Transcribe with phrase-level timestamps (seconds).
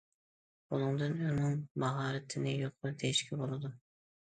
[0.71, 1.53] بۇنىڭدىن ئۇنىڭ
[1.85, 3.75] ماھارىتىنى يۇقىرى دېيىشكە بولىدۇ.